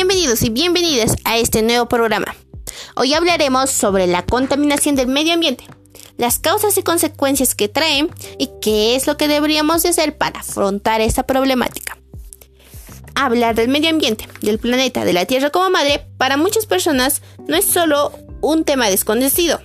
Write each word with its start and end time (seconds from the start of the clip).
Bienvenidos 0.00 0.42
y 0.42 0.50
bienvenidas 0.50 1.16
a 1.24 1.38
este 1.38 1.60
nuevo 1.60 1.88
programa. 1.88 2.36
Hoy 2.94 3.14
hablaremos 3.14 3.68
sobre 3.68 4.06
la 4.06 4.24
contaminación 4.24 4.94
del 4.94 5.08
medio 5.08 5.34
ambiente, 5.34 5.64
las 6.16 6.38
causas 6.38 6.78
y 6.78 6.84
consecuencias 6.84 7.56
que 7.56 7.68
traen 7.68 8.08
y 8.38 8.48
qué 8.62 8.94
es 8.94 9.08
lo 9.08 9.16
que 9.16 9.26
deberíamos 9.26 9.82
de 9.82 9.88
hacer 9.88 10.16
para 10.16 10.38
afrontar 10.38 11.00
esta 11.00 11.24
problemática. 11.24 11.98
Hablar 13.16 13.56
del 13.56 13.66
medio 13.66 13.90
ambiente, 13.90 14.28
del 14.40 14.60
planeta, 14.60 15.04
de 15.04 15.14
la 15.14 15.26
Tierra 15.26 15.50
como 15.50 15.68
madre, 15.68 16.06
para 16.16 16.36
muchas 16.36 16.66
personas 16.66 17.20
no 17.48 17.56
es 17.56 17.64
solo 17.64 18.12
un 18.40 18.62
tema 18.62 18.88
desconocido, 18.90 19.60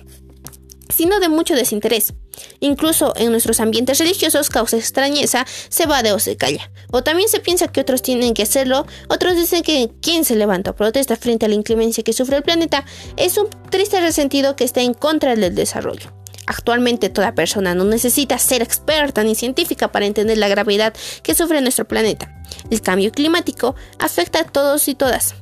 sino 0.94 1.20
de 1.20 1.28
mucho 1.28 1.54
desinterés. 1.54 2.14
Incluso 2.60 3.12
en 3.16 3.30
nuestros 3.30 3.60
ambientes 3.60 3.98
religiosos 3.98 4.48
causa 4.48 4.76
extrañeza, 4.76 5.46
se 5.68 5.86
va 5.86 6.02
de 6.02 6.12
o 6.12 6.18
se 6.18 6.36
calla. 6.36 6.70
O 6.90 7.02
también 7.02 7.28
se 7.28 7.40
piensa 7.40 7.68
que 7.68 7.80
otros 7.80 8.02
tienen 8.02 8.34
que 8.34 8.42
hacerlo, 8.42 8.86
otros 9.08 9.36
dicen 9.36 9.62
que 9.62 9.90
quien 10.00 10.24
se 10.24 10.36
levanta 10.36 10.72
o 10.72 10.76
protesta 10.76 11.16
frente 11.16 11.46
a 11.46 11.48
la 11.48 11.54
inclemencia 11.54 12.04
que 12.04 12.12
sufre 12.12 12.36
el 12.36 12.42
planeta 12.42 12.84
es 13.16 13.36
un 13.36 13.48
triste 13.70 14.00
resentido 14.00 14.56
que 14.56 14.64
está 14.64 14.80
en 14.80 14.94
contra 14.94 15.36
del 15.36 15.54
desarrollo. 15.54 16.12
Actualmente 16.46 17.08
toda 17.08 17.34
persona 17.34 17.74
no 17.74 17.84
necesita 17.84 18.38
ser 18.38 18.62
experta 18.62 19.24
ni 19.24 19.34
científica 19.34 19.90
para 19.90 20.06
entender 20.06 20.36
la 20.36 20.48
gravedad 20.48 20.92
que 21.22 21.34
sufre 21.34 21.60
nuestro 21.60 21.86
planeta. 21.86 22.42
El 22.70 22.82
cambio 22.82 23.10
climático 23.12 23.74
afecta 23.98 24.40
a 24.40 24.44
todos 24.44 24.88
y 24.88 24.94
todas. 24.94 25.34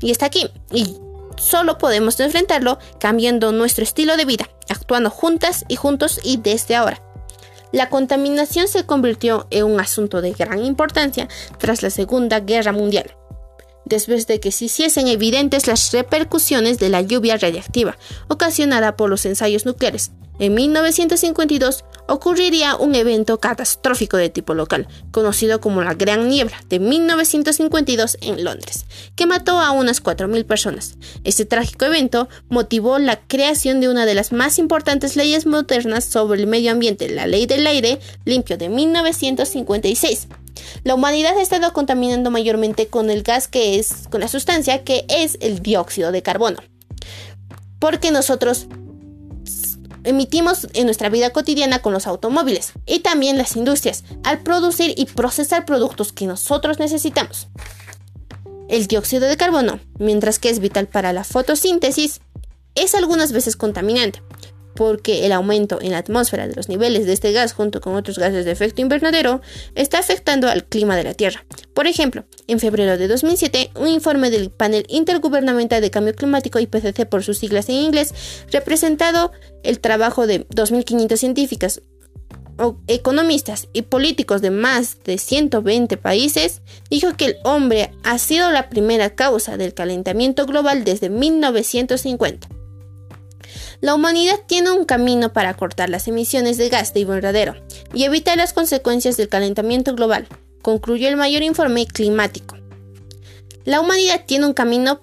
Y 0.00 0.10
está 0.10 0.26
aquí. 0.26 0.48
Y 0.72 0.96
solo 1.36 1.78
podemos 1.78 2.18
enfrentarlo 2.20 2.78
cambiando 3.00 3.50
nuestro 3.50 3.82
estilo 3.82 4.16
de 4.16 4.24
vida, 4.24 4.48
actuando 4.70 5.10
juntas 5.10 5.64
y 5.68 5.76
juntos 5.76 6.20
y 6.24 6.38
desde 6.38 6.76
ahora. 6.76 7.02
La 7.72 7.88
contaminación 7.88 8.66
se 8.66 8.84
convirtió 8.84 9.46
en 9.50 9.64
un 9.64 9.78
asunto 9.78 10.20
de 10.20 10.32
gran 10.32 10.64
importancia 10.64 11.28
tras 11.58 11.82
la 11.82 11.90
Segunda 11.90 12.40
Guerra 12.40 12.72
Mundial, 12.72 13.14
después 13.84 14.26
de 14.26 14.40
que 14.40 14.50
se 14.50 14.64
hiciesen 14.64 15.06
evidentes 15.06 15.66
las 15.66 15.92
repercusiones 15.92 16.78
de 16.78 16.88
la 16.88 17.02
lluvia 17.02 17.36
radiactiva 17.36 17.96
ocasionada 18.28 18.96
por 18.96 19.10
los 19.10 19.24
ensayos 19.26 19.66
nucleares. 19.66 20.10
En 20.40 20.54
1952 20.54 21.84
ocurriría 22.10 22.74
un 22.74 22.94
evento 22.96 23.38
catastrófico 23.38 24.16
de 24.16 24.28
tipo 24.28 24.52
local, 24.54 24.88
conocido 25.12 25.60
como 25.60 25.80
la 25.82 25.94
Gran 25.94 26.28
Niebla 26.28 26.56
de 26.68 26.80
1952 26.80 28.18
en 28.20 28.42
Londres, 28.42 28.84
que 29.14 29.26
mató 29.26 29.60
a 29.60 29.70
unas 29.70 30.02
4.000 30.02 30.44
personas. 30.44 30.96
Este 31.22 31.44
trágico 31.44 31.84
evento 31.84 32.28
motivó 32.48 32.98
la 32.98 33.20
creación 33.20 33.80
de 33.80 33.88
una 33.88 34.06
de 34.06 34.14
las 34.14 34.32
más 34.32 34.58
importantes 34.58 35.14
leyes 35.14 35.46
modernas 35.46 36.04
sobre 36.04 36.40
el 36.40 36.48
medio 36.48 36.72
ambiente, 36.72 37.08
la 37.08 37.28
Ley 37.28 37.46
del 37.46 37.66
Aire 37.66 38.00
Limpio 38.24 38.58
de 38.58 38.68
1956. 38.68 40.26
La 40.82 40.94
humanidad 40.94 41.38
ha 41.38 41.42
estado 41.42 41.72
contaminando 41.72 42.30
mayormente 42.32 42.88
con 42.88 43.10
el 43.10 43.22
gas 43.22 43.46
que 43.46 43.78
es, 43.78 44.08
con 44.10 44.20
la 44.20 44.28
sustancia 44.28 44.82
que 44.82 45.04
es 45.08 45.38
el 45.40 45.60
dióxido 45.60 46.10
de 46.10 46.22
carbono. 46.22 46.58
Porque 47.78 48.10
nosotros 48.10 48.66
emitimos 50.04 50.68
en 50.74 50.86
nuestra 50.86 51.08
vida 51.08 51.30
cotidiana 51.30 51.80
con 51.80 51.92
los 51.92 52.06
automóviles 52.06 52.72
y 52.86 53.00
también 53.00 53.38
las 53.38 53.56
industrias 53.56 54.04
al 54.22 54.40
producir 54.40 54.94
y 54.96 55.06
procesar 55.06 55.64
productos 55.64 56.12
que 56.12 56.26
nosotros 56.26 56.78
necesitamos. 56.78 57.48
El 58.68 58.86
dióxido 58.86 59.28
de 59.28 59.36
carbono, 59.36 59.80
mientras 59.98 60.38
que 60.38 60.48
es 60.48 60.60
vital 60.60 60.86
para 60.86 61.12
la 61.12 61.24
fotosíntesis, 61.24 62.20
es 62.74 62.94
algunas 62.94 63.32
veces 63.32 63.56
contaminante, 63.56 64.22
porque 64.80 65.26
el 65.26 65.32
aumento 65.32 65.78
en 65.82 65.90
la 65.90 65.98
atmósfera 65.98 66.48
de 66.48 66.54
los 66.54 66.70
niveles 66.70 67.04
de 67.04 67.12
este 67.12 67.32
gas 67.32 67.52
junto 67.52 67.82
con 67.82 67.96
otros 67.96 68.18
gases 68.18 68.46
de 68.46 68.50
efecto 68.50 68.80
invernadero 68.80 69.42
está 69.74 69.98
afectando 69.98 70.48
al 70.48 70.64
clima 70.64 70.96
de 70.96 71.04
la 71.04 71.12
Tierra. 71.12 71.44
Por 71.74 71.86
ejemplo, 71.86 72.24
en 72.46 72.60
febrero 72.60 72.96
de 72.96 73.06
2007, 73.06 73.72
un 73.74 73.88
informe 73.88 74.30
del 74.30 74.48
Panel 74.48 74.86
Intergubernamental 74.88 75.82
de 75.82 75.90
Cambio 75.90 76.14
Climático 76.14 76.58
IPCC 76.58 77.04
por 77.04 77.22
sus 77.22 77.36
siglas 77.36 77.68
en 77.68 77.74
inglés, 77.74 78.14
representado 78.52 79.32
el 79.64 79.80
trabajo 79.80 80.26
de 80.26 80.48
2.500 80.48 81.16
científicas, 81.18 81.82
economistas 82.86 83.68
y 83.74 83.82
políticos 83.82 84.40
de 84.40 84.50
más 84.50 84.96
de 85.04 85.18
120 85.18 85.98
países, 85.98 86.62
dijo 86.88 87.14
que 87.18 87.26
el 87.26 87.36
hombre 87.44 87.92
ha 88.02 88.16
sido 88.16 88.50
la 88.50 88.70
primera 88.70 89.10
causa 89.14 89.58
del 89.58 89.74
calentamiento 89.74 90.46
global 90.46 90.84
desde 90.84 91.10
1950. 91.10 92.48
La 93.80 93.94
humanidad 93.94 94.40
tiene 94.46 94.72
un 94.72 94.84
camino 94.84 95.32
para 95.32 95.54
cortar 95.54 95.88
las 95.88 96.06
emisiones 96.06 96.58
de 96.58 96.68
gas 96.68 96.92
de 96.92 97.00
invernadero 97.00 97.54
y 97.94 98.04
evitar 98.04 98.36
las 98.36 98.52
consecuencias 98.52 99.16
del 99.16 99.28
calentamiento 99.28 99.94
global, 99.94 100.28
concluyó 100.60 101.08
el 101.08 101.16
mayor 101.16 101.42
informe 101.42 101.86
climático. 101.86 102.56
La 103.64 103.80
humanidad 103.80 104.24
tiene 104.26 104.46
un 104.46 104.52
camino 104.52 105.00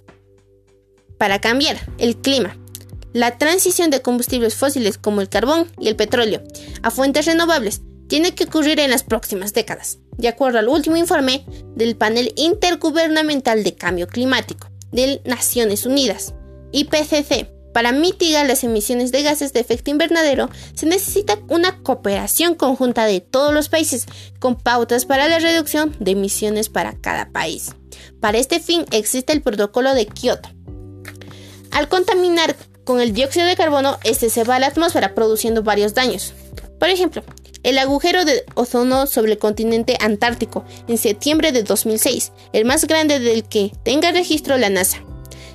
para 1.17 1.41
cambiar 1.41 1.77
el 1.97 2.17
clima, 2.17 2.55
la 3.13 3.39
transición 3.39 3.89
de 3.89 4.03
combustibles 4.03 4.53
fósiles 4.53 4.99
como 4.99 5.21
el 5.21 5.29
carbón 5.29 5.71
y 5.79 5.87
el 5.87 5.95
petróleo 5.95 6.43
a 6.83 6.91
fuentes 6.91 7.25
renovables 7.25 7.81
tiene 8.07 8.35
que 8.35 8.43
ocurrir 8.43 8.79
en 8.79 8.91
las 8.91 9.03
próximas 9.03 9.53
décadas, 9.53 9.97
de 10.17 10.27
acuerdo 10.27 10.59
al 10.59 10.67
último 10.67 10.97
informe 10.97 11.43
del 11.75 11.95
Panel 11.95 12.31
Intergubernamental 12.35 13.63
de 13.63 13.75
Cambio 13.75 14.07
Climático 14.07 14.69
de 14.91 15.21
Naciones 15.25 15.85
Unidas, 15.85 16.35
IPCC. 16.71 17.56
Para 17.77 17.91
mitigar 17.91 18.47
las 18.47 18.63
emisiones 18.63 19.11
de 19.11 19.21
gases 19.21 19.53
de 19.53 19.59
efecto 19.59 19.91
invernadero 19.91 20.49
se 20.73 20.87
necesita 20.87 21.37
una 21.47 21.83
cooperación 21.83 22.55
conjunta 22.55 23.05
de 23.05 23.21
todos 23.21 23.53
los 23.53 23.69
países 23.69 24.07
con 24.39 24.55
pautas 24.55 25.05
para 25.05 25.27
la 25.27 25.37
reducción 25.37 25.95
de 25.99 26.13
emisiones 26.13 26.69
para 26.69 26.99
cada 26.99 27.29
país. 27.29 27.75
Para 28.19 28.39
este 28.39 28.59
fin 28.59 28.83
existe 28.89 29.31
el 29.31 29.43
protocolo 29.43 29.93
de 29.93 30.07
Kioto. 30.07 30.49
Al 31.69 31.87
contaminar 31.87 32.55
con 32.83 32.99
el 32.99 33.13
dióxido 33.13 33.45
de 33.45 33.55
carbono, 33.55 33.99
este 34.03 34.31
se 34.31 34.43
va 34.43 34.55
a 34.55 34.59
la 34.59 34.65
atmósfera 34.65 35.13
produciendo 35.13 35.61
varios 35.61 35.93
daños. 35.93 36.33
Por 36.79 36.89
ejemplo, 36.89 37.21
el 37.61 37.77
agujero 37.77 38.25
de 38.25 38.43
ozono 38.55 39.05
sobre 39.05 39.33
el 39.33 39.37
continente 39.37 39.97
antártico 39.99 40.65
en 40.87 40.97
septiembre 40.97 41.51
de 41.51 41.61
2006, 41.61 42.31
el 42.53 42.65
más 42.65 42.85
grande 42.85 43.19
del 43.19 43.43
que 43.43 43.71
tenga 43.83 44.11
registro 44.11 44.57
la 44.57 44.71
NASA. 44.71 45.03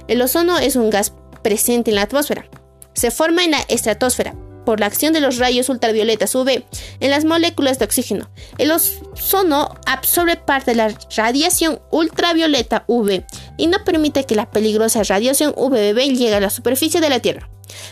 El 0.06 0.22
ozono 0.22 0.58
es 0.58 0.76
un 0.76 0.88
gas 0.88 1.12
presente 1.42 1.90
en 1.90 1.96
la 1.96 2.02
atmósfera. 2.02 2.46
Se 2.94 3.10
forma 3.10 3.44
en 3.44 3.52
la 3.52 3.60
estratosfera 3.68 4.34
por 4.64 4.80
la 4.80 4.86
acción 4.86 5.12
de 5.12 5.20
los 5.20 5.38
rayos 5.38 5.68
ultravioletas 5.68 6.34
UV 6.34 6.64
en 7.00 7.10
las 7.10 7.24
moléculas 7.24 7.78
de 7.78 7.84
oxígeno. 7.84 8.30
El 8.58 8.70
ozono 8.70 9.74
absorbe 9.86 10.36
parte 10.36 10.72
de 10.72 10.76
la 10.76 10.94
radiación 11.16 11.80
ultravioleta 11.90 12.84
UV 12.86 13.24
y 13.56 13.66
no 13.66 13.84
permite 13.84 14.24
que 14.24 14.34
la 14.34 14.50
peligrosa 14.50 15.02
radiación 15.02 15.52
UVB 15.56 15.98
llegue 16.14 16.34
a 16.34 16.40
la 16.40 16.50
superficie 16.50 17.00
de 17.00 17.10
la 17.10 17.20
Tierra. 17.20 17.48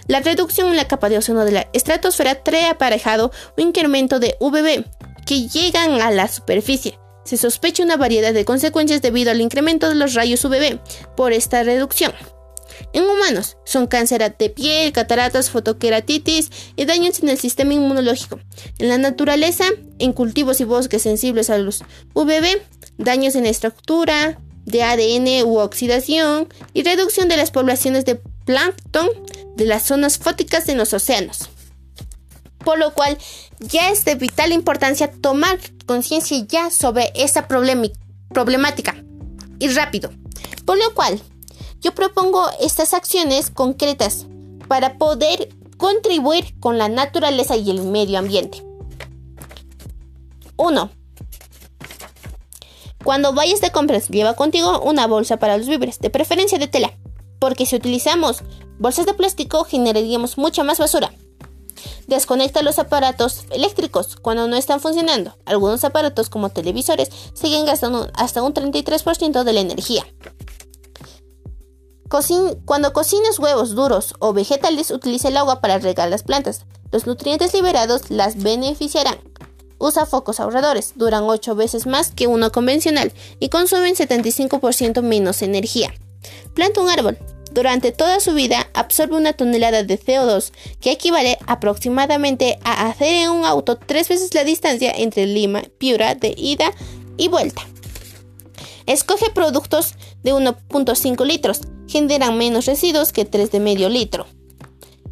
La 0.07 0.21
reducción 0.21 0.69
en 0.69 0.77
la 0.77 0.89
capa 0.89 1.09
de 1.09 1.19
ozono 1.19 1.45
de 1.45 1.53
la 1.53 1.69
estratosfera 1.73 2.43
trae 2.43 2.67
aparejado 2.67 3.31
un 3.57 3.69
incremento 3.69 4.19
de 4.19 4.37
UVB 4.41 4.85
que 5.27 5.49
llegan 5.49 6.01
a 6.03 6.11
la 6.11 6.29
superficie. 6.29 6.99
Se 7.25 7.37
sospecha 7.37 7.85
una 7.85 7.97
variedad 7.97 8.33
de 8.33 8.45
consecuencias 8.45 9.03
debido 9.03 9.31
al 9.31 9.41
incremento 9.41 9.89
de 9.89 9.95
los 9.95 10.15
rayos 10.15 10.45
UVB 10.45 10.81
por 11.17 11.33
esta 11.33 11.63
reducción. 11.63 12.13
En 12.93 13.05
humanos 13.05 13.57
son 13.65 13.87
cáncer 13.87 14.37
de 14.37 14.51
piel, 14.51 14.93
cataratas, 14.93 15.51
fotoqueratitis 15.51 16.51
y 16.77 16.85
daños 16.85 17.21
en 17.23 17.29
el 17.29 17.39
sistema 17.39 17.75
inmunológico. 17.75 18.41
En 18.79 18.89
la 18.89 18.99
naturaleza, 18.99 19.65
en 19.99 20.13
cultivos 20.13 20.61
y 20.61 20.65
bosques 20.65 21.03
sensibles 21.03 21.51
a 21.51 21.59
los 21.59 21.83
UVB, 22.15 22.61
daños 22.99 23.35
en 23.35 23.45
la 23.45 23.51
estructura 23.51 24.39
de 24.65 24.83
ADN 24.83 25.49
u 25.49 25.59
oxidación 25.59 26.49
y 26.75 26.83
reducción 26.83 27.29
de 27.29 27.37
las 27.37 27.51
poblaciones 27.51 28.05
de 28.05 28.21
plancton 28.45 29.09
de 29.57 29.65
las 29.65 29.85
zonas 29.85 30.19
fóticas 30.19 30.69
en 30.69 30.79
los 30.79 30.93
océanos. 30.93 31.51
Por 32.65 32.79
lo 32.79 32.93
cual, 32.93 33.17
ya 33.59 33.91
es 33.91 34.05
de 34.05 34.15
vital 34.15 34.53
importancia 34.53 35.11
tomar 35.11 35.59
conciencia 35.87 36.45
ya 36.47 36.71
sobre 36.71 37.11
esta 37.15 37.49
problemática 37.49 39.03
y 39.59 39.69
rápido. 39.69 40.11
Por 40.67 40.79
lo 40.79 40.95
cual, 40.95 41.21
yo 41.81 41.95
propongo 41.95 42.49
estas 42.61 42.95
acciones 42.95 43.51
concretas 43.51 44.27
para 44.69 44.99
poder 44.99 45.49
contribuir 45.77 46.59
con 46.61 46.79
la 46.79 46.89
naturaleza 46.89 47.57
y 47.57 47.71
el 47.71 47.83
medio 47.83 48.19
ambiente. 48.19 48.63
1. 50.57 50.91
Cuando 53.03 53.33
vayas 53.33 53.63
de 53.63 53.71
compras, 53.71 54.09
lleva 54.09 54.35
contigo 54.35 54.81
una 54.81 55.07
bolsa 55.07 55.39
para 55.39 55.57
los 55.57 55.69
víveres, 55.69 56.01
de 56.01 56.11
preferencia 56.11 56.59
de 56.59 56.69
tela, 56.69 56.93
porque 57.39 57.65
si 57.65 57.77
utilizamos 57.77 58.43
bolsas 58.79 59.07
de 59.07 59.15
plástico 59.15 59.65
generaríamos 59.65 60.37
mucha 60.37 60.63
más 60.65 60.79
basura. 60.79 61.11
Desconecta 62.07 62.63
los 62.63 62.79
aparatos 62.79 63.45
eléctricos 63.51 64.17
cuando 64.17 64.49
no 64.49 64.57
están 64.57 64.81
funcionando. 64.81 65.39
Algunos 65.47 65.85
aparatos 65.85 66.29
como 66.29 66.51
televisores 66.51 67.09
siguen 67.33 67.65
gastando 67.65 68.11
hasta 68.15 68.43
un 68.43 68.53
33% 68.53 69.45
de 69.45 69.53
la 69.53 69.61
energía 69.61 70.05
cuando 72.65 72.93
cocines 72.93 73.39
huevos 73.39 73.77
duros 73.77 74.15
o 74.19 74.33
vegetales, 74.33 74.91
utilice 74.91 75.29
el 75.29 75.37
agua 75.37 75.61
para 75.61 75.79
regar 75.79 76.09
las 76.09 76.25
plantas. 76.25 76.67
Los 76.91 77.07
nutrientes 77.07 77.55
liberados 77.55 78.11
las 78.11 78.43
beneficiarán. 78.43 79.19
Usa 79.79 80.07
focos 80.07 80.41
ahorradores, 80.41 80.93
duran 80.97 81.23
8 81.23 81.55
veces 81.55 81.87
más 81.87 82.11
que 82.11 82.27
uno 82.27 82.51
convencional 82.51 83.13
y 83.39 83.49
consumen 83.49 83.95
75% 83.95 85.03
menos 85.03 85.41
energía. 85.41 85.95
Planta 86.53 86.81
un 86.81 86.91
árbol. 86.91 87.17
Durante 87.53 87.91
toda 87.91 88.21
su 88.21 88.35
vida 88.35 88.69
absorbe 88.75 89.17
una 89.17 89.33
tonelada 89.33 89.83
de 89.83 89.99
CO2, 89.99 90.53
que 90.81 90.93
equivale 90.93 91.39
aproximadamente 91.47 92.59
a 92.63 92.89
hacer 92.89 93.09
en 93.09 93.31
un 93.31 93.45
auto 93.45 93.77
tres 93.77 94.09
veces 94.09 94.35
la 94.35 94.45
distancia 94.45 94.93
entre 94.95 95.27
Lima 95.27 95.63
Piura 95.79 96.15
de 96.15 96.35
ida 96.37 96.73
y 97.17 97.29
vuelta. 97.29 97.63
Escoge 98.87 99.31
productos 99.31 99.95
de 100.23 100.35
1.5 100.35 101.25
litros, 101.25 101.61
generan 101.91 102.39
menos 102.39 102.67
residuos 102.67 103.13
que 103.13 103.25
3 103.25 103.51
de 103.51 103.61
medio 103.61 103.89
litro. 103.89 104.27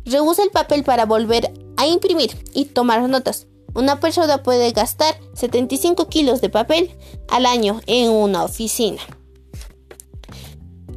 Reusa 0.04 0.44
el 0.44 0.50
papel 0.50 0.84
para 0.84 1.06
volver 1.06 1.52
a 1.76 1.86
imprimir 1.86 2.30
y 2.54 2.66
tomar 2.66 3.06
notas. 3.08 3.46
Una 3.74 4.00
persona 4.00 4.42
puede 4.42 4.70
gastar 4.70 5.14
75 5.34 6.08
kilos 6.08 6.40
de 6.40 6.48
papel 6.48 6.90
al 7.28 7.46
año 7.46 7.80
en 7.86 8.10
una 8.10 8.44
oficina. 8.44 9.02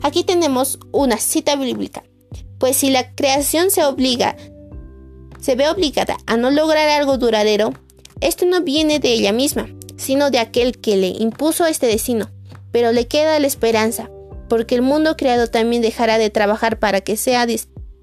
Aquí 0.04 0.24
tenemos 0.24 0.80
una 0.92 1.18
cita 1.18 1.56
bíblica. 1.56 2.04
Pues 2.60 2.78
si 2.78 2.92
la 2.92 3.14
creación 3.16 3.72
se 3.72 3.84
obliga, 3.84 4.36
se 5.40 5.56
ve 5.56 5.68
obligada 5.68 6.18
a 6.28 6.38
no 6.38 6.52
lograr 6.52 6.88
algo 6.90 7.18
duradero, 7.18 7.74
esto 8.22 8.46
no 8.46 8.62
viene 8.62 9.00
de 9.00 9.14
ella 9.14 9.34
misma, 9.34 9.68
sino 9.98 10.30
de 10.30 10.38
aquel 10.40 10.80
que 10.80 10.96
le 10.96 11.08
impuso 11.08 11.66
este 11.66 11.88
destino. 11.88 12.30
Pero 12.72 12.92
le 12.92 13.08
queda 13.08 13.40
la 13.40 13.48
esperanza, 13.48 14.10
porque 14.52 14.76
el 14.76 14.82
mundo 14.82 15.16
creado 15.16 15.48
también 15.48 15.82
dejará 15.82 16.18
de 16.18 16.30
trabajar 16.30 16.78
para 16.78 17.00
que 17.00 17.16
sea 17.16 17.48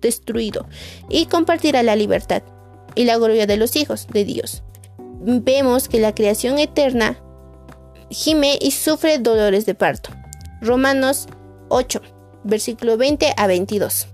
destruido 0.01 0.67
y 1.11 1.27
compartirá 1.27 1.83
la 1.83 1.95
libertad 1.95 2.43
y 2.95 3.05
la 3.05 3.19
gloria 3.19 3.47
de 3.47 3.59
los 3.59 3.77
hijos 3.77 4.07
de 4.11 4.25
Dios. 4.25 4.63
Vemos 5.21 5.91
que 5.91 6.01
la 6.01 6.15
creación 6.15 6.59
eterna 6.59 7.23
gime 8.09 8.59
y 8.63 8.71
sufre 8.71 9.19
dolores 9.19 9.67
de 9.67 9.75
parto. 9.75 10.09
Romanos 10.63 11.27
8, 11.69 12.01
versículo 12.45 12.97
20 12.97 13.35
a 13.37 13.47
22. 13.47 14.07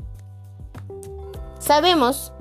Sabemos 1.60 2.32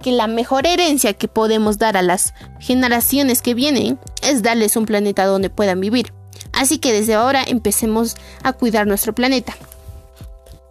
que 0.00 0.12
la 0.12 0.28
mejor 0.28 0.66
herencia 0.66 1.12
que 1.12 1.28
podemos 1.28 1.76
dar 1.76 1.98
a 1.98 2.02
las 2.02 2.32
generaciones 2.58 3.42
que 3.42 3.52
vienen 3.52 3.98
es 4.22 4.42
darles 4.42 4.78
un 4.78 4.86
planeta 4.86 5.26
donde 5.26 5.50
puedan 5.50 5.78
vivir. 5.78 6.14
Así 6.52 6.78
que 6.78 6.92
desde 6.92 7.14
ahora 7.14 7.42
empecemos 7.46 8.16
a 8.42 8.52
cuidar 8.52 8.86
nuestro 8.86 9.14
planeta 9.14 9.56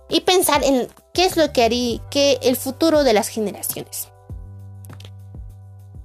y 0.10 0.22
pensar 0.22 0.64
en 0.64 0.88
qué 1.14 1.26
es 1.26 1.38
lo 1.38 1.52
que 1.54 1.64
haría 1.64 2.02
que 2.10 2.40
el 2.42 2.56
futuro 2.56 3.04
de 3.04 3.14
las 3.14 3.28
generaciones. 3.28 4.10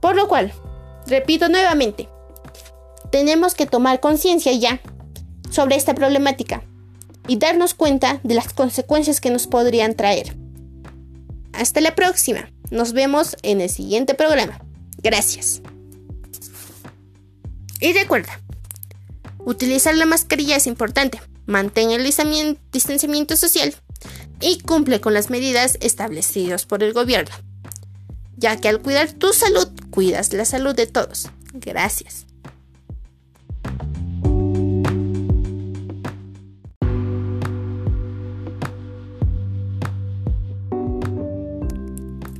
Por 0.00 0.16
lo 0.16 0.28
cual, 0.28 0.52
repito 1.06 1.48
nuevamente, 1.48 2.08
tenemos 3.10 3.54
que 3.54 3.66
tomar 3.66 4.00
conciencia 4.00 4.52
ya 4.52 4.80
sobre 5.50 5.76
esta 5.76 5.94
problemática 5.94 6.62
y 7.26 7.36
darnos 7.36 7.74
cuenta 7.74 8.20
de 8.22 8.34
las 8.34 8.52
consecuencias 8.52 9.20
que 9.20 9.30
nos 9.30 9.46
podrían 9.46 9.94
traer. 9.94 10.36
Hasta 11.52 11.80
la 11.80 11.94
próxima. 11.94 12.50
Nos 12.70 12.92
vemos 12.92 13.36
en 13.42 13.60
el 13.60 13.70
siguiente 13.70 14.14
programa. 14.14 14.60
Gracias. 15.02 15.62
Y 17.80 17.92
recuerda, 17.92 18.40
utilizar 19.44 19.94
la 19.94 20.06
mascarilla 20.06 20.56
es 20.56 20.66
importante. 20.66 21.20
Mantén 21.46 21.90
el 21.90 22.02
distanciamiento 22.72 23.36
social 23.36 23.74
y 24.40 24.58
cumple 24.60 25.00
con 25.00 25.14
las 25.14 25.30
medidas 25.30 25.78
establecidas 25.80 26.66
por 26.66 26.82
el 26.82 26.92
gobierno, 26.92 27.34
ya 28.36 28.56
que 28.60 28.68
al 28.68 28.80
cuidar 28.80 29.12
tu 29.12 29.32
salud, 29.32 29.68
cuidas 29.90 30.32
la 30.32 30.44
salud 30.44 30.74
de 30.74 30.86
todos. 30.86 31.30
Gracias. 31.52 32.26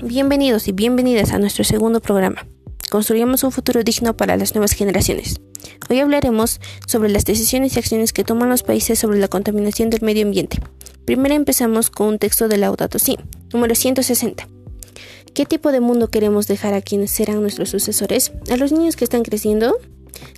Bienvenidos 0.03 0.69
y 0.69 0.73
bienvenidas 0.73 1.33
a 1.33 1.39
nuestro 1.39 1.65
segundo 1.65 2.01
programa. 2.01 2.47
Construyamos 2.95 3.43
un 3.43 3.51
futuro 3.51 3.83
digno 3.83 4.17
para 4.17 4.37
las 4.37 4.55
nuevas 4.55 4.71
generaciones. 4.71 5.41
Hoy 5.91 5.99
hablaremos 5.99 6.61
sobre 6.87 7.09
las 7.09 7.25
decisiones 7.25 7.75
y 7.75 7.81
acciones 7.81 8.13
que 8.13 8.23
toman 8.23 8.49
los 8.49 8.63
países 8.63 9.01
sobre 9.01 9.19
la 9.19 9.27
contaminación 9.27 9.91
del 9.91 10.03
medio 10.03 10.25
ambiente. 10.25 10.61
Primero 11.05 11.35
empezamos 11.35 11.91
con 11.91 12.07
un 12.07 12.19
texto 12.21 12.47
de 12.47 12.57
Laudato 12.57 13.01
Si, 13.01 13.19
número 13.53 13.75
160. 13.75 14.47
¿Qué 15.35 15.45
tipo 15.45 15.73
de 15.73 15.81
mundo 15.81 16.07
queremos 16.07 16.47
dejar 16.47 16.73
a 16.73 16.83
quienes 16.83 17.11
serán 17.11 17.41
nuestros 17.41 17.71
sucesores? 17.71 18.31
¿A 18.49 18.57
los 18.57 18.71
niños 18.71 18.95
que 18.95 19.03
están 19.03 19.25
creciendo? 19.25 19.77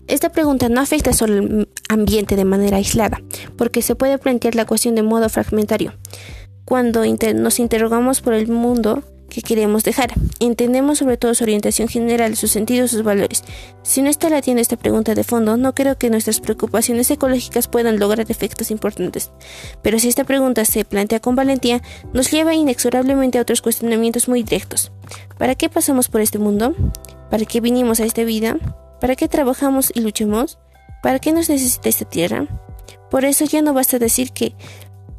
Esta 0.07 0.33
pregunta 0.33 0.71
no 0.71 0.81
afecta 0.81 1.13
solo 1.13 1.35
al 1.35 1.69
ambiente 1.91 2.37
de 2.37 2.47
manera 2.47 2.79
aislada, 2.79 3.21
porque 3.59 3.83
se 3.83 3.97
puede 3.97 4.17
plantear 4.17 4.55
la 4.55 4.65
cuestión 4.65 4.95
de 4.95 5.03
modo 5.03 5.29
fragmentario. 5.29 5.93
Cuando 6.65 7.03
nos 7.35 7.59
interrogamos 7.61 8.23
por 8.23 8.33
el 8.33 8.49
mundo 8.49 9.05
que 9.37 9.43
queremos 9.43 9.85
dejar. 9.85 10.15
Entendemos 10.41 10.99
sobre 10.99 11.19
todo 11.19 11.35
su 11.35 11.45
orientación 11.45 11.89
general, 11.89 12.37
su 12.37 12.49
sentido, 12.49 12.89
sus 12.89 13.03
valores. 13.03 13.45
Si 13.83 14.01
no 14.01 14.09
está 14.09 14.31
latiendo 14.31 14.63
esta 14.63 14.79
pregunta 14.79 15.15
de 15.15 15.25
fondo, 15.25 15.59
no 15.59 15.75
creo 15.75 15.99
que 15.99 16.09
nuestras 16.09 16.41
preocupaciones 16.41 17.11
ecológicas 17.11 17.69
puedan 17.69 17.99
lograr 17.99 18.31
efectos 18.31 18.71
importantes. 18.71 19.31
Pero 19.83 19.99
si 19.99 20.09
esta 20.09 20.25
pregunta 20.25 20.65
se 20.65 20.87
plantea 20.87 21.21
con 21.21 21.37
valentía, 21.37 21.83
nos 22.15 22.31
lleva 22.31 22.55
inexorablemente 22.55 23.37
a 23.37 23.43
otros 23.43 23.61
cuestionamientos 23.61 24.27
muy 24.27 24.43
directos. 24.43 24.91
¿Para 25.37 25.55
qué 25.55 25.69
pasamos 25.69 26.09
por 26.09 26.23
este 26.23 26.39
mundo? 26.39 26.75
¿Para 27.31 27.45
qué 27.45 27.61
vinimos 27.61 28.01
a 28.01 28.07
esta 28.07 28.25
vida? 28.25 28.57
¿Para 29.03 29.17
qué 29.17 29.29
trabajamos 29.29 29.93
y 29.95 30.01
luchamos? 30.01 30.59
¿Para 31.03 31.19
qué 31.19 31.33
nos 31.33 31.51
necesita 31.51 31.91
esta 31.91 32.07
tierra? 32.07 32.47
Por 33.11 33.27
eso 33.27 33.45
ya 33.45 33.61
no 33.61 33.75
basta 33.75 33.99
decir 33.99 34.33
que 34.33 34.55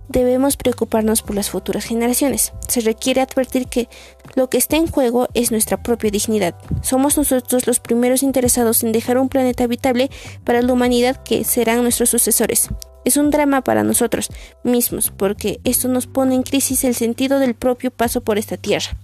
debemos 0.10 0.58
preocuparnos 0.58 1.22
por 1.22 1.36
las 1.36 1.50
futuras 1.50 1.86
generaciones. 1.86 2.54
Se 2.68 2.82
requiere 2.82 3.22
advertir 3.22 3.68
que 3.68 3.90
lo 4.36 4.50
que 4.50 4.58
está 4.58 4.78
en 4.78 4.88
juego 4.88 5.28
es 5.34 5.52
nuestra 5.52 5.82
propia 5.82 6.12
dignidad. 6.12 6.56
Somos 6.82 7.18
nosotros 7.18 7.68
los 7.68 7.80
primeros 7.80 8.24
interesados 8.24 8.84
en 8.84 8.92
dejar 8.92 9.18
un 9.18 9.30
planeta 9.30 9.64
habitable 9.64 10.10
para 10.44 10.62
la 10.62 10.74
humanidad 10.74 11.22
que 11.24 11.44
serán 11.44 11.82
nuestros 11.82 12.10
sucesores. 12.10 12.70
Es 13.06 13.18
un 13.18 13.32
drama 13.32 13.64
para 13.64 13.84
nosotros 13.84 14.30
mismos 14.64 15.12
porque 15.16 15.60
esto 15.64 15.88
nos 15.88 16.08
pone 16.08 16.36
en 16.36 16.44
crisis 16.44 16.84
el 16.84 16.96
sentido 16.96 17.40
del 17.40 17.56
propio 17.56 17.92
paso 17.92 18.22
por 18.22 18.38
esta 18.38 18.58
tierra. 18.58 18.98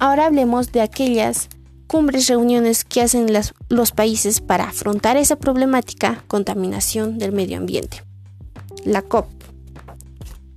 Ahora 0.00 0.26
hablemos 0.26 0.72
de 0.72 0.80
aquellas 0.80 1.48
cumbres, 1.86 2.28
reuniones 2.28 2.84
que 2.84 3.00
hacen 3.00 3.26
los 3.68 3.92
países 3.92 4.40
para 4.40 4.64
afrontar 4.64 5.16
esa 5.16 5.36
problemática 5.36 6.22
contaminación 6.28 7.18
del 7.18 7.32
medio 7.32 7.56
ambiente. 7.56 8.07
La 8.88 9.02
COP. 9.02 9.26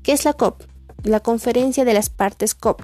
¿Qué 0.04 0.14
es 0.14 0.24
la 0.24 0.32
COP? 0.32 0.64
La 1.04 1.20
Conferencia 1.20 1.84
de 1.84 1.94
las 1.94 2.10
Partes 2.10 2.56
COP 2.56 2.82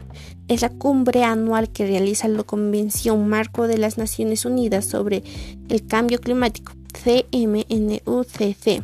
es 0.49 0.61
la 0.61 0.69
cumbre 0.69 1.23
anual 1.23 1.69
que 1.69 1.87
realiza 1.87 2.27
la 2.27 2.43
Convención 2.43 3.29
Marco 3.29 3.65
de 3.65 3.77
las 3.77 3.97
Naciones 3.97 4.43
Unidas 4.43 4.83
sobre 4.83 5.23
el 5.69 5.87
Cambio 5.87 6.19
Climático, 6.19 6.73
CMNUCC, 6.91 8.83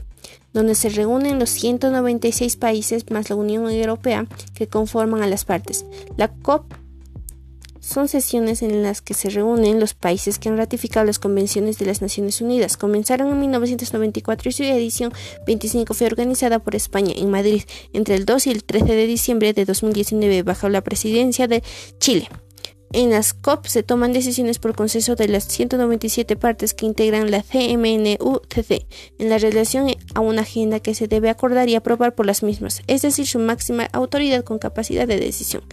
donde 0.54 0.76
se 0.76 0.88
reúnen 0.88 1.38
los 1.38 1.50
196 1.50 2.56
países 2.56 3.12
más 3.12 3.30
la 3.30 3.36
Unión 3.36 3.70
Europea 3.70 4.26
que 4.54 4.68
conforman 4.68 5.22
a 5.22 5.28
las 5.28 5.44
partes. 5.44 5.86
La 6.16 6.30
COP 6.30 6.74
son 7.84 8.08
sesiones 8.08 8.62
en 8.62 8.82
las 8.82 9.02
que 9.02 9.14
se 9.14 9.30
reúnen 9.30 9.82
los 9.82 9.94
países 9.94 10.40
que 10.40 10.48
han 10.48 10.58
ratificado 10.58 11.06
las 11.06 11.20
convenciones 11.20 11.78
de 11.78 11.86
las 11.86 12.02
Naciones 12.02 12.40
Unidas. 12.40 12.78
Comenzaron 12.78 13.30
en 13.30 13.40
1994 13.42 14.50
y 14.50 14.52
su 14.54 14.64
edición 14.64 15.12
25 15.46 15.94
fue 15.94 16.08
organizada 16.08 16.60
por 16.60 16.76
España 16.76 17.14
en 17.16 17.30
Madrid 17.30 17.64
entre 17.92 18.16
el 18.16 18.24
2 18.24 18.48
y 18.48 18.52
el 18.52 18.64
13 18.64 18.86
de 18.86 19.06
diciembre 19.06 19.52
de 19.52 19.66
2019 19.66 20.44
bajo 20.44 20.70
la 20.70 20.82
presidencia 20.82 21.48
de 21.48 21.62
Chile. 22.00 22.30
En 22.94 23.10
las 23.10 23.34
COP 23.34 23.66
se 23.66 23.82
toman 23.82 24.14
decisiones 24.14 24.60
por 24.60 24.76
consenso 24.76 25.16
de 25.16 25.28
las 25.28 25.48
197 25.48 26.36
partes 26.36 26.76
que 26.76 26.86
integran 26.86 27.32
la 27.32 27.42
CMNUCC 27.42 28.86
en 29.18 29.30
la 29.30 29.40
relación 29.40 29.88
a 30.14 30.20
una 30.20 30.44
agenda 30.44 30.80
que 30.80 30.94
se 30.94 31.08
debe 31.08 31.32
acordar 31.32 31.68
y 31.70 31.76
aprobar 31.76 32.14
por 32.14 32.28
las 32.28 32.44
mismas, 32.44 32.84
es 32.86 33.02
decir, 33.02 33.26
su 33.26 33.40
máxima 33.40 33.90
autoridad 33.94 34.44
con 34.44 34.60
capacidad 34.60 35.08
de 35.08 35.20
decisión. 35.20 35.64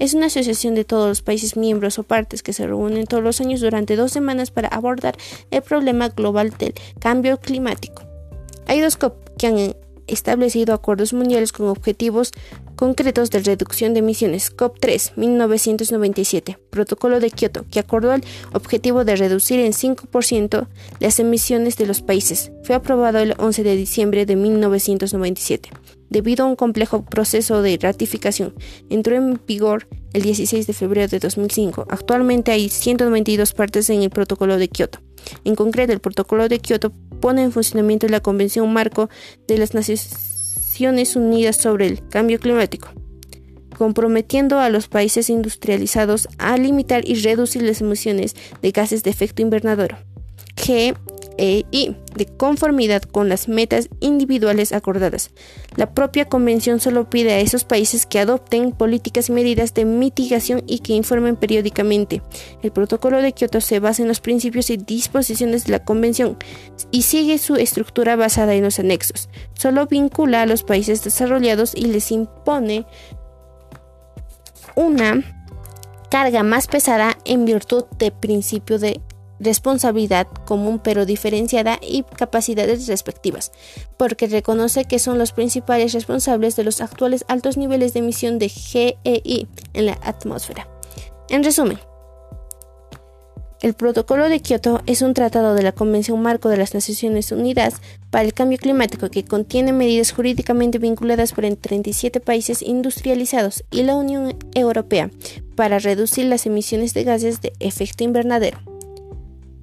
Es 0.00 0.14
una 0.14 0.26
asociación 0.26 0.74
de 0.74 0.84
todos 0.84 1.06
los 1.06 1.22
países 1.22 1.56
miembros 1.56 2.00
o 2.00 2.02
partes 2.02 2.42
que 2.42 2.52
se 2.52 2.66
reúnen 2.66 3.06
todos 3.06 3.22
los 3.22 3.40
años 3.40 3.60
durante 3.60 3.94
dos 3.94 4.10
semanas 4.10 4.50
para 4.50 4.66
abordar 4.66 5.16
el 5.52 5.62
problema 5.62 6.08
global 6.08 6.50
del 6.58 6.74
cambio 6.98 7.38
climático. 7.38 8.02
Hay 8.66 8.80
dos 8.80 8.96
COP 8.96 9.14
que 9.38 9.46
han 9.46 9.76
establecido 10.06 10.74
acuerdos 10.74 11.12
mundiales 11.12 11.52
con 11.52 11.68
objetivos 11.68 12.32
concretos 12.76 13.30
de 13.30 13.40
reducción 13.40 13.94
de 13.94 14.00
emisiones. 14.00 14.54
COP3, 14.54 15.16
1997. 15.16 16.58
Protocolo 16.70 17.20
de 17.20 17.30
Kioto, 17.30 17.64
que 17.70 17.80
acordó 17.80 18.12
el 18.12 18.24
objetivo 18.52 19.04
de 19.04 19.16
reducir 19.16 19.60
en 19.60 19.72
5% 19.72 20.66
las 21.00 21.20
emisiones 21.20 21.76
de 21.76 21.86
los 21.86 22.02
países. 22.02 22.52
Fue 22.64 22.74
aprobado 22.74 23.18
el 23.18 23.34
11 23.38 23.62
de 23.62 23.76
diciembre 23.76 24.26
de 24.26 24.36
1997. 24.36 25.70
Debido 26.10 26.44
a 26.44 26.48
un 26.48 26.56
complejo 26.56 27.04
proceso 27.04 27.62
de 27.62 27.78
ratificación, 27.80 28.54
entró 28.88 29.16
en 29.16 29.40
vigor 29.46 29.88
el 30.12 30.22
16 30.22 30.66
de 30.66 30.72
febrero 30.72 31.08
de 31.08 31.18
2005. 31.18 31.86
Actualmente 31.88 32.52
hay 32.52 32.68
192 32.68 33.52
partes 33.52 33.90
en 33.90 34.02
el 34.02 34.10
Protocolo 34.10 34.56
de 34.58 34.68
Kioto. 34.68 35.00
En 35.44 35.54
concreto, 35.54 35.92
el 35.92 36.00
Protocolo 36.00 36.48
de 36.48 36.58
Kioto 36.58 36.92
pone 37.20 37.42
en 37.42 37.52
funcionamiento 37.52 38.08
la 38.08 38.20
Convención 38.20 38.72
Marco 38.72 39.08
de 39.46 39.58
las 39.58 39.74
Naciones 39.74 41.16
Unidas 41.16 41.56
sobre 41.56 41.86
el 41.86 42.06
Cambio 42.08 42.38
Climático, 42.38 42.88
comprometiendo 43.76 44.58
a 44.58 44.68
los 44.70 44.88
países 44.88 45.30
industrializados 45.30 46.28
a 46.38 46.56
limitar 46.56 47.08
y 47.08 47.14
reducir 47.14 47.62
las 47.62 47.80
emisiones 47.80 48.34
de 48.60 48.70
gases 48.70 49.02
de 49.02 49.10
efecto 49.10 49.42
invernadero. 49.42 49.96
G 50.56 50.96
e 51.38 51.64
de 52.14 52.26
conformidad 52.26 53.02
con 53.02 53.28
las 53.28 53.48
metas 53.48 53.88
individuales 54.00 54.72
acordadas. 54.72 55.30
La 55.76 55.92
propia 55.92 56.26
convención 56.26 56.80
solo 56.80 57.10
pide 57.10 57.32
a 57.32 57.40
esos 57.40 57.64
países 57.64 58.06
que 58.06 58.20
adopten 58.20 58.72
políticas 58.72 59.28
y 59.28 59.32
medidas 59.32 59.74
de 59.74 59.84
mitigación 59.84 60.62
y 60.66 60.78
que 60.78 60.92
informen 60.92 61.36
periódicamente. 61.36 62.22
El 62.62 62.70
protocolo 62.70 63.20
de 63.20 63.32
Kioto 63.32 63.60
se 63.60 63.80
basa 63.80 64.02
en 64.02 64.08
los 64.08 64.20
principios 64.20 64.70
y 64.70 64.76
disposiciones 64.76 65.64
de 65.64 65.72
la 65.72 65.84
convención 65.84 66.36
y 66.90 67.02
sigue 67.02 67.38
su 67.38 67.56
estructura 67.56 68.16
basada 68.16 68.54
en 68.54 68.64
los 68.64 68.78
anexos. 68.78 69.28
Solo 69.54 69.86
vincula 69.86 70.42
a 70.42 70.46
los 70.46 70.62
países 70.62 71.02
desarrollados 71.02 71.74
y 71.74 71.86
les 71.86 72.10
impone 72.12 72.86
una 74.76 75.22
carga 76.10 76.42
más 76.42 76.68
pesada 76.68 77.18
en 77.24 77.44
virtud 77.44 77.84
del 77.98 78.12
principio 78.12 78.78
de 78.78 79.00
responsabilidad 79.44 80.26
común 80.46 80.80
pero 80.82 81.06
diferenciada 81.06 81.78
y 81.80 82.02
capacidades 82.02 82.86
respectivas, 82.86 83.52
porque 83.96 84.26
reconoce 84.26 84.86
que 84.86 84.98
son 84.98 85.18
los 85.18 85.32
principales 85.32 85.92
responsables 85.92 86.56
de 86.56 86.64
los 86.64 86.80
actuales 86.80 87.24
altos 87.28 87.56
niveles 87.56 87.92
de 87.92 88.00
emisión 88.00 88.38
de 88.38 88.48
GEI 88.48 89.48
en 89.74 89.86
la 89.86 89.98
atmósfera. 90.02 90.68
En 91.28 91.44
resumen, 91.44 91.78
el 93.64 93.72
Protocolo 93.72 94.28
de 94.28 94.40
Kioto 94.40 94.82
es 94.84 95.00
un 95.00 95.14
tratado 95.14 95.54
de 95.54 95.62
la 95.62 95.72
Convención 95.72 96.20
Marco 96.20 96.50
de 96.50 96.58
las 96.58 96.74
Naciones 96.74 97.32
Unidas 97.32 97.80
para 98.10 98.26
el 98.26 98.34
Cambio 98.34 98.58
Climático 98.58 99.08
que 99.08 99.24
contiene 99.24 99.72
medidas 99.72 100.12
jurídicamente 100.12 100.78
vinculadas 100.78 101.32
por 101.32 101.46
37 101.46 102.20
países 102.20 102.60
industrializados 102.60 103.64
y 103.70 103.84
la 103.84 103.96
Unión 103.96 104.36
Europea 104.54 105.10
para 105.56 105.78
reducir 105.78 106.26
las 106.26 106.44
emisiones 106.44 106.92
de 106.92 107.04
gases 107.04 107.40
de 107.40 107.54
efecto 107.58 108.04
invernadero. 108.04 108.73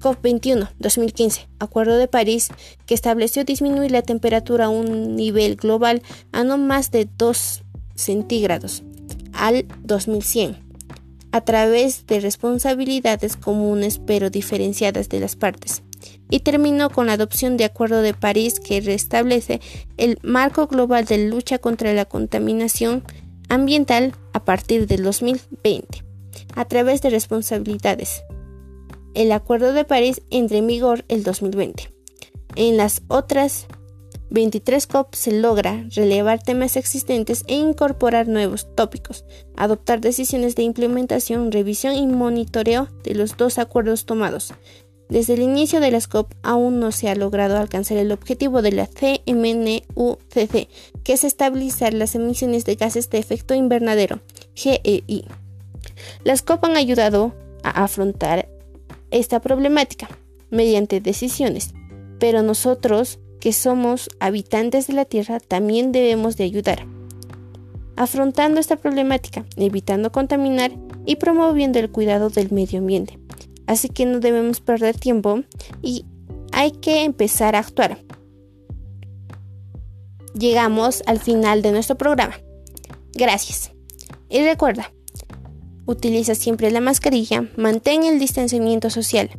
COP21 0.02 0.68
2015, 0.78 1.48
Acuerdo 1.58 1.96
de 1.96 2.08
París, 2.08 2.48
que 2.86 2.94
estableció 2.94 3.44
disminuir 3.44 3.92
la 3.92 4.02
temperatura 4.02 4.66
a 4.66 4.68
un 4.68 5.16
nivel 5.16 5.56
global 5.56 6.02
a 6.32 6.44
no 6.44 6.58
más 6.58 6.90
de 6.90 7.08
2 7.16 7.62
centígrados 7.94 8.82
al 9.32 9.66
2100, 9.84 10.56
a 11.30 11.40
través 11.40 12.06
de 12.06 12.20
responsabilidades 12.20 13.36
comunes 13.36 14.00
pero 14.04 14.28
diferenciadas 14.28 15.08
de 15.08 15.20
las 15.20 15.36
partes. 15.36 15.82
Y 16.28 16.40
terminó 16.40 16.90
con 16.90 17.06
la 17.06 17.12
adopción 17.12 17.56
de 17.56 17.64
Acuerdo 17.64 18.02
de 18.02 18.14
París 18.14 18.58
que 18.58 18.80
restablece 18.80 19.60
el 19.98 20.18
marco 20.22 20.66
global 20.66 21.04
de 21.04 21.28
lucha 21.28 21.58
contra 21.58 21.92
la 21.92 22.06
contaminación 22.06 23.04
ambiental 23.48 24.14
a 24.32 24.44
partir 24.44 24.86
del 24.86 25.02
2020, 25.04 26.04
a 26.54 26.64
través 26.64 27.02
de 27.02 27.10
responsabilidades 27.10 28.22
el 29.14 29.32
Acuerdo 29.32 29.72
de 29.72 29.84
París 29.84 30.22
entra 30.30 30.58
en 30.58 30.66
vigor 30.66 31.04
el 31.08 31.22
2020. 31.22 31.92
En 32.56 32.76
las 32.76 33.02
otras 33.08 33.66
23 34.32 34.86
COP 34.86 35.14
se 35.14 35.32
logra 35.32 35.84
relevar 35.94 36.42
temas 36.42 36.76
existentes 36.76 37.44
e 37.48 37.54
incorporar 37.54 38.28
nuevos 38.28 38.74
tópicos, 38.74 39.26
adoptar 39.56 40.00
decisiones 40.00 40.56
de 40.56 40.62
implementación, 40.62 41.52
revisión 41.52 41.94
y 41.94 42.06
monitoreo 42.06 42.88
de 43.04 43.14
los 43.14 43.36
dos 43.36 43.58
acuerdos 43.58 44.06
tomados. 44.06 44.54
Desde 45.10 45.34
el 45.34 45.42
inicio 45.42 45.80
de 45.80 45.90
las 45.90 46.08
COP 46.08 46.32
aún 46.42 46.80
no 46.80 46.92
se 46.92 47.10
ha 47.10 47.14
logrado 47.14 47.58
alcanzar 47.58 47.98
el 47.98 48.12
objetivo 48.12 48.62
de 48.62 48.72
la 48.72 48.86
CMNUCC, 48.86 50.68
que 51.04 51.12
es 51.12 51.24
estabilizar 51.24 51.92
las 51.92 52.14
emisiones 52.14 52.64
de 52.64 52.76
gases 52.76 53.10
de 53.10 53.18
efecto 53.18 53.54
invernadero, 53.54 54.20
GEI. 54.54 55.26
Las 56.24 56.40
COP 56.40 56.64
han 56.64 56.78
ayudado 56.78 57.34
a 57.62 57.84
afrontar 57.84 58.48
esta 59.12 59.40
problemática 59.40 60.08
mediante 60.50 61.00
decisiones, 61.00 61.74
pero 62.18 62.42
nosotros, 62.42 63.20
que 63.40 63.52
somos 63.52 64.10
habitantes 64.20 64.86
de 64.86 64.94
la 64.94 65.04
Tierra, 65.04 65.40
también 65.40 65.92
debemos 65.92 66.36
de 66.36 66.44
ayudar. 66.44 66.86
Afrontando 67.96 68.58
esta 68.58 68.76
problemática, 68.76 69.44
evitando 69.56 70.10
contaminar 70.10 70.72
y 71.04 71.16
promoviendo 71.16 71.78
el 71.78 71.90
cuidado 71.90 72.30
del 72.30 72.50
medio 72.50 72.78
ambiente. 72.78 73.18
Así 73.66 73.88
que 73.88 74.06
no 74.06 74.20
debemos 74.20 74.60
perder 74.60 74.96
tiempo 74.98 75.42
y 75.82 76.04
hay 76.52 76.72
que 76.72 77.04
empezar 77.04 77.54
a 77.54 77.60
actuar. 77.60 77.98
Llegamos 80.34 81.02
al 81.06 81.18
final 81.20 81.62
de 81.62 81.72
nuestro 81.72 81.96
programa. 81.96 82.34
Gracias. 83.14 83.72
Y 84.28 84.42
recuerda, 84.42 84.92
utiliza 85.86 86.34
siempre 86.34 86.70
la 86.70 86.80
mascarilla, 86.80 87.48
mantén 87.56 88.04
el 88.04 88.18
distanciamiento 88.18 88.90
social 88.90 89.30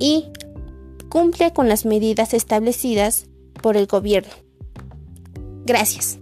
y 0.00 0.26
cumple 1.08 1.52
con 1.52 1.68
las 1.68 1.84
medidas 1.84 2.34
establecidas 2.34 3.26
por 3.62 3.76
el 3.76 3.86
gobierno. 3.86 4.32
Gracias. 5.64 6.18